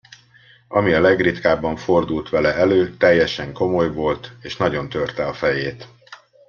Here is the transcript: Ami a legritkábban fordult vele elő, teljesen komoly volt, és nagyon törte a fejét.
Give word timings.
Ami 0.67 0.93
a 0.93 1.01
legritkábban 1.01 1.75
fordult 1.75 2.29
vele 2.29 2.53
elő, 2.53 2.95
teljesen 2.97 3.53
komoly 3.53 3.91
volt, 3.91 4.31
és 4.41 4.57
nagyon 4.57 4.89
törte 4.89 5.25
a 5.27 5.33
fejét. 5.33 5.87